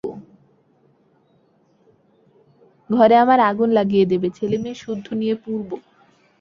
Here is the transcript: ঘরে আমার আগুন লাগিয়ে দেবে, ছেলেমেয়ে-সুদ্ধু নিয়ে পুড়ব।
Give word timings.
ঘরে 2.89 3.15
আমার 3.15 3.39
আগুন 3.39 3.69
লাগিয়ে 3.69 4.05
দেবে, 4.05 4.27
ছেলেমেয়ে-সুদ্ধু 4.29 5.11
নিয়ে 5.15 5.35
পুড়ব। 5.35 5.69